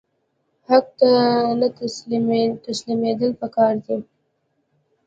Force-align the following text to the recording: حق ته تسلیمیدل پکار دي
حق 0.69 0.87
ته 0.99 1.69
تسلیمیدل 2.71 3.31
پکار 3.41 3.73
دي 3.85 3.97